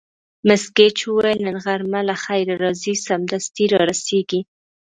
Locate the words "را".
3.73-3.81